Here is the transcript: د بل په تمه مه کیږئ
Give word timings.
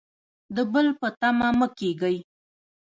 د 0.55 0.57
بل 0.73 0.87
په 0.99 1.07
تمه 1.19 1.47
مه 1.57 1.67
کیږئ 1.79 2.17